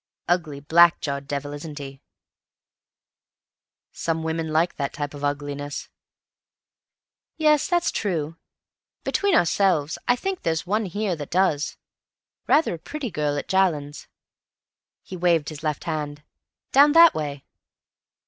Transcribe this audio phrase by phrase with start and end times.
[0.27, 2.01] Ugly, black jawed devil, isn't he?"
[3.91, 5.89] "Some women like that type of ugliness."
[7.37, 8.35] "Yes, that's true.
[9.03, 11.77] Between ourselves, I think there's one here who does.
[12.47, 14.07] Rather a pretty girl at Jallands"—he
[15.17, 17.45] waved his left hand—"down that way."